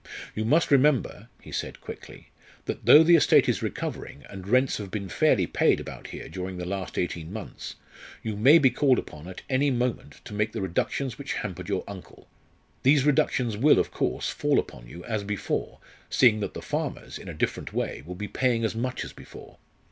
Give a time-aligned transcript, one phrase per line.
[0.33, 2.31] "You must remember," he said quickly,
[2.65, 6.57] "that though the estate is recovering, and rents have been fairly paid about here during
[6.57, 7.75] the last eighteen months,
[8.23, 11.83] you may be called upon at any moment to make the reductions which hampered your
[11.87, 12.27] uncle.
[12.81, 15.77] These reductions will, of course, fall upon you as before,
[16.09, 19.59] seeing that the farmers, in a different way, will be paying as much as before.